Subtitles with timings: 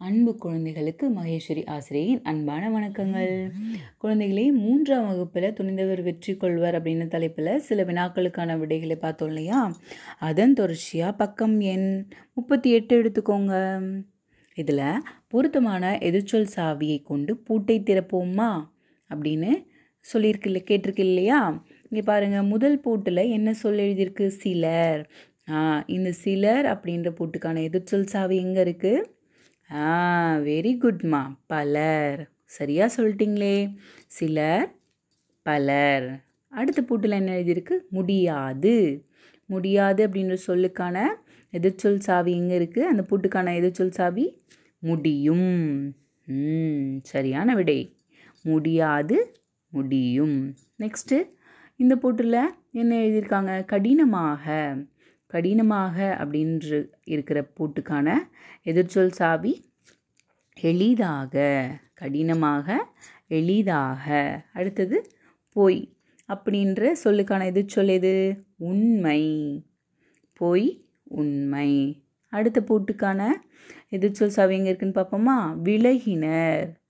[0.00, 3.30] அன்பு குழந்தைகளுக்கு மகேஸ்வரி ஆசிரியின் அன்பான வணக்கங்கள்.
[4.02, 9.60] குழந்தைகளே மூன்றாம் வகுப்பில் துணிந்தவர் வெற்றி கொள்வர் அப்படின்னு தலைப்பில் சில வினாக்களுக்கான விடைகளை பார்த்தோம் இல்லையா?
[10.28, 11.88] அதன் தொடர்ச்சியாக பக்கம் எண்
[12.32, 13.54] முப்பத்தி எட்டு எடுத்துக்கோங்க.
[14.56, 14.84] இதில்
[15.28, 18.50] பொருத்தமான எதிர்ச்சொல் சாவியை கொண்டு பூட்டை திறப்போமா?
[19.10, 19.50] அப்படின்னு
[20.04, 21.40] சொல்லியிருக்கு இல்லை கேட்டிருக்கு இல்லையா?
[21.90, 24.28] இங்கே பாருங்கள் முதல் பூட்டில் என்ன சொல் எழுதியிருக்கு?
[24.42, 25.02] சிலர்.
[25.96, 29.14] இந்த சிலர் அப்படின்ற பூட்டுக்கான எதிர்ச்சொல் சாவி எங்கே இருக்குது
[29.70, 29.86] ஆ
[30.36, 32.30] வெரி குட்மா பலர்.
[32.44, 33.76] சரியாக சொல்லிட்டீங்களே.
[34.06, 34.74] சிலர்
[35.42, 36.24] பலர்.
[36.52, 37.76] அடுத்த பூட்டில் என்ன எழுதியிருக்கு?
[37.90, 39.04] முடியாது.
[39.46, 40.96] முடியாது அப்படின்ற சொல்லுக்கான
[41.52, 44.26] எதிர்ச்சொல் சாவி எங்கே இருக்குது அந்த பூட்டுக்கான எதிர்ச்சொல் சாவி
[44.78, 45.94] முடியும்.
[46.26, 47.96] ம் சரியான விடை.
[48.42, 49.36] முடியாது
[49.72, 50.56] முடியும்.
[50.78, 51.18] நெக்ஸ்ட்டு
[51.76, 52.38] இந்த பூட்டில்
[52.72, 53.64] என்ன எழுதியிருக்காங்க?
[53.64, 54.76] கடினமாக.
[55.26, 58.14] கடினமாக அப்படின்று இருக்கிற பூட்டுக்கான
[58.64, 59.70] எதிர்ச்சொல் சாவி
[60.54, 61.44] எளிதாக
[61.94, 62.86] கடினமாக
[63.26, 64.06] எளிதாக.
[64.52, 65.10] அடுத்தது
[65.52, 65.94] பொய்
[66.28, 68.44] அப்படின்ற சொல்லுக்கான எதிர்ச்சொல் எது?
[68.56, 69.22] உண்மை.
[70.32, 72.04] பொய் உண்மை.
[72.28, 73.28] அடுத்த பூட்டுக்கான
[73.90, 75.62] எதிர்ச்சொல் சாவி எங்கே இருக்குன்னு பார்ப்போமா?
[75.62, 76.80] விலகினர்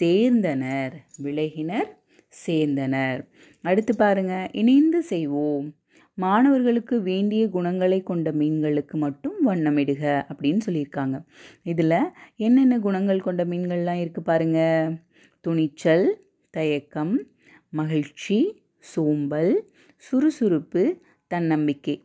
[0.00, 0.92] சேர்ந்தனர்.
[1.22, 1.98] விலகினர்
[2.46, 3.28] சேர்ந்தனர்.
[3.62, 5.79] அடுத்து பாருங்கள் இணைந்து செய்வோம்.
[6.24, 11.16] மாணவர்களுக்கு வேண்டிய குணங்களை கொண்ட மீன்களுக்கு மட்டும் வண்ணமிடுக அப்படின்னு சொல்லியிருக்காங்க.
[11.62, 11.96] இதில்
[12.36, 14.60] என்னென்ன குணங்கள் கொண்ட மீன்கள்லாம் இருக்குது பாருங்க.
[15.44, 16.06] துணிச்சல்
[16.54, 17.14] தயக்கம்
[17.72, 18.38] மகிழ்ச்சி
[18.92, 19.52] சோம்பல்
[19.96, 20.82] சுறுசுறுப்பு
[21.30, 21.96] தன்னம்பிக்கை.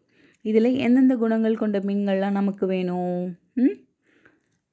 [0.45, 3.19] இதில் எந்தெந்த குணங்கள் கொண்ட மீன்கள்லாம் நமக்கு வேணும்?
[3.57, 3.83] பாருங்கள்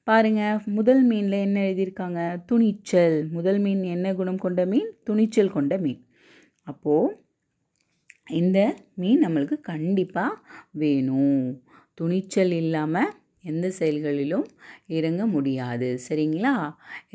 [0.09, 0.43] பாருங்க
[0.79, 2.21] முதல் மீனில் என்ன எழுதியிருக்காங்க?
[2.47, 3.17] துணிச்சல்.
[3.37, 4.89] முதல் மீன் என்ன குணம் கொண்ட மீன்?
[5.05, 6.01] துணிச்சல் கொண்ட மீன்.
[6.71, 7.12] அப்போது
[8.41, 8.58] இந்த
[9.00, 10.41] மீன் நம்மளுக்கு கண்டிப்பாக
[10.83, 11.44] வேணும்.
[11.98, 13.12] துணிச்சல் இல்லாமல்
[13.50, 14.47] எந்த செயல்களிலும்
[14.98, 15.88] இறங்க முடியாது.
[16.08, 16.55] சரிங்களா?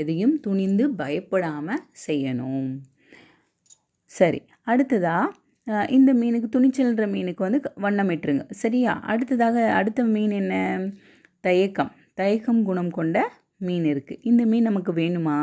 [0.01, 2.69] எதையும் துணிந்து பயப்படாமல் செய்யணும்.
[4.11, 8.93] சரி அடுத்ததாக இந்த மீனுக்கு துணிச்சல்ன்ற மீனுக்கு வந்து வண்ணமிட்டுருங்க சரியா?
[9.11, 10.53] அடுத்ததாக அடுத்த மீன் என்ன?
[11.47, 11.91] தயக்கம்.
[12.19, 13.17] தயக்கம் குணம் கொண்ட
[13.67, 15.39] மீன் இருக்குது இந்த மீன் நமக்கு வேணுமா?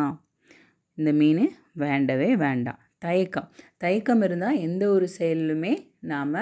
[0.98, 1.44] இந்த மீன்
[1.82, 2.80] வேண்டவே வேண்டாம்.
[3.04, 3.48] தயக்கம்.
[3.76, 5.72] தயக்கம் இருந்தால் எந்த ஒரு செயலுமே
[6.12, 6.36] நாம்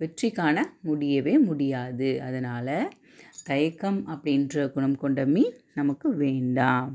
[0.00, 2.08] வெற்றி காண முடியவே முடியாது.
[2.22, 2.76] அதனால்
[3.48, 6.90] தயக்கம் அப்படின்ற குணம் கொண்ட மீன் நமக்கு வேண்டாம்.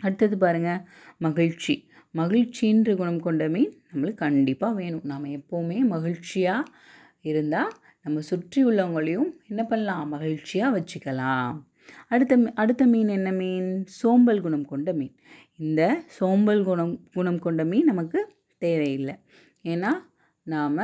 [0.00, 0.82] அடுத்தது பாருங்கள்
[1.18, 1.74] மகிழ்ச்சி.
[2.14, 5.06] மகிழ்ச்சின்ற குணம் கொண்ட மீன் நம்மளுக்கு கண்டிப்பாக வேணும்.
[5.10, 6.70] நாம் எப்போவுமே மகிழ்ச்சியாக
[7.30, 7.72] இருந்தால்
[8.04, 10.08] நம்ம சுற்றி உள்ளவங்களையும் என்ன பண்ணலாம்?
[10.08, 11.56] மகிழ்ச்சியாக வச்சுக்கலாம்.
[12.12, 13.68] அடுத்த அடுத்த மீன் என்ன மீன்?
[14.00, 15.14] சோம்பல் குணம் கொண்ட மீன்.
[15.58, 15.82] இந்த
[16.16, 18.20] சோம்பல் குணம் குணம் கொண்ட மீன் நமக்கு
[18.64, 19.14] தேவையில்லை.
[19.72, 19.90] ஏன்னா
[20.54, 20.80] நாம்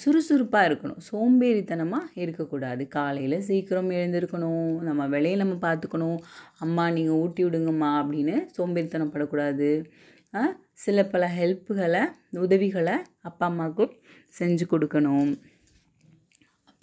[0.00, 1.02] சுறுசுறுப்பாக இருக்கணும்.
[1.10, 2.82] சோம்பேறித்தனமாக இருக்கக்கூடாது.
[2.96, 4.72] காலையில் சீக்கிரம் எழுந்திருக்கணும்.
[4.88, 6.18] நம்ம வேலையை நம்ம பார்த்துக்கணும்.
[6.64, 9.70] அம்மா நீங்கள் ஊட்டி விடுங்கம்மா அப்படின்னு சோம்பேறித்தனப்படக்கூடாது.
[10.84, 12.02] சில பல ஹெல்ப்புகளை
[12.44, 12.96] உதவிகளை
[13.28, 13.84] அப்பா அம்மாவுக்கு
[14.38, 15.30] செஞ்சு கொடுக்கணும்.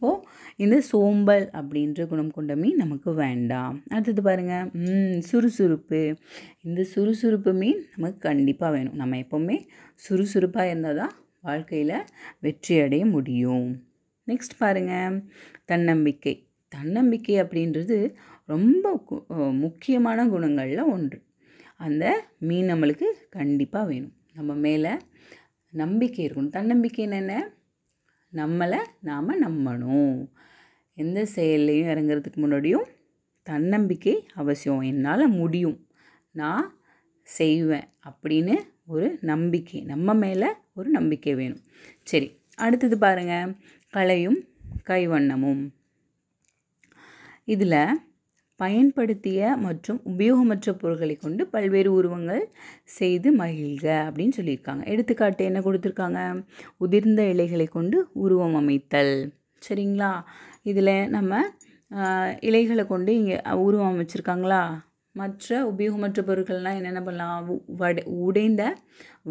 [0.02, 0.24] அப்போது
[0.64, 3.76] இந்த சோம்பல் அப்படின்ற குணம் கொண்ட மீன் நமக்கு வேண்டாம்.
[3.94, 6.00] அடுத்தது பாருங்கள் சுறுசுறுப்பு.
[6.68, 8.96] இந்த சுறுசுறுப்பு மீன் நமக்கு கண்டிப்பாக வேணும்.
[9.02, 9.58] நம்ம எப்போவுமே
[10.06, 11.14] சுறுசுறுப்பாக இருந்தால் தான்
[11.50, 11.94] வாழ்க்கையில்
[12.46, 13.70] வெற்றி அடைய முடியும்.
[14.28, 15.20] நெக்ஸ்ட் பாருங்கள்
[15.72, 16.36] தன்னம்பிக்கை.
[16.72, 18.00] தன்னம்பிக்கை அப்படின்றது
[18.54, 18.96] ரொம்ப
[19.66, 21.22] முக்கியமான குணங்களில் ஒன்று.
[21.86, 22.06] அந்த
[22.50, 23.08] மீன் நம்மளுக்கு
[23.40, 24.16] கண்டிப்பாக வேணும்.
[24.38, 24.94] நம்ம மேலே
[25.74, 26.54] நம்பிக்கை இருக்கணும்.
[26.60, 27.34] தன்னம்பிக்கை என்னென்ன
[28.34, 30.30] நம்மளை நாம் நம்பணும்.
[30.96, 32.84] எந்த செயல்லையும் இறங்குறதுக்கு முன்னாடியும்
[33.44, 34.80] தன்னம்பிக்கை அவசியம்.
[34.80, 35.88] என்னால் முடியும்.
[36.32, 36.74] நான்
[37.24, 39.82] செய்வேன் அப்படின்னு ஒரு நம்பிக்கை.
[39.82, 41.62] நம்ம மேலே ஒரு நம்பிக்கை வேணும்.
[42.04, 43.56] சரி அடுத்தது பாருங்கள்
[43.90, 44.48] கலையும்
[44.88, 45.70] கைவண்ணமும்.
[47.46, 48.11] இதில்
[48.62, 52.44] பயன்படுத்திய மற்றும் உபயோகமற்ற பொருட்களை கொண்டு பல்வேறு உருவங்கள்
[52.98, 54.84] செய்து மகிழ்க அப்படின்னு சொல்லியிருக்காங்க.
[54.94, 56.20] எடுத்துக்காட்டு என்ன கொடுத்துருக்காங்க?
[56.86, 59.14] உதிர்ந்த இலைகளை கொண்டு உருவம் அமைத்தல்.
[59.68, 60.12] சரிங்களா?
[60.72, 61.42] இதில் நம்ம
[62.50, 64.62] இலைகளை கொண்டு இங்கே உருவம் அமைச்சிருக்காங்களா?
[65.16, 67.48] மற்ற உபயோகமற்ற பொருட்கள்னால் என்னென்ன பண்ணலாம்?
[67.82, 68.64] வடை உடைந்த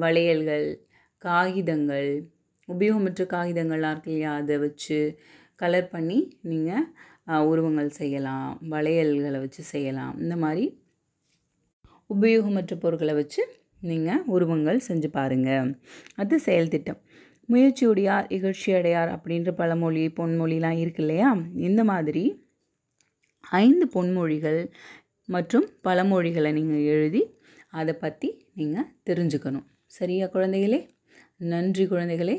[0.02, 0.66] வளையல்கள்
[1.22, 2.10] காகிதங்கள்.
[2.68, 4.32] உபயோகமற்ற காகிதங்கள்லாம் இருக்கு இல்லையா?
[4.40, 4.98] அதை வச்சு
[5.62, 6.18] கலர் பண்ணி
[6.50, 6.86] நீங்கள்
[7.50, 10.14] உருவங்கள் செய்யலாம் வளையல்களை வச்சு செய்யலாம்.
[10.24, 10.64] இந்த மாதிரி
[12.14, 13.42] உபயோகமற்ற பொருட்களை வச்சு
[13.90, 15.68] நீங்கள் உருவங்கள் செஞ்சு பாருங்கள்
[16.22, 17.00] அது செயல் திட்டம்.
[17.48, 21.30] முயற்சியுடையார் இகழ்ச்சி அடையார் அப்படின்ற பழமொழி பொன்மொழிலாம் இருக்கு இல்லையா?
[21.68, 22.24] இந்த மாதிரி
[23.62, 24.60] ஐந்து பொன்மொழிகள்
[25.34, 27.22] மற்றும் பழமொழிகளை நீங்கள் எழுதி
[27.80, 28.28] அதை பற்றி
[28.58, 29.66] நீங்கள் தெரிஞ்சுக்கணும்.
[29.98, 30.80] சரியா குழந்தைகளே?
[31.52, 32.36] நன்றி குழந்தைகளே.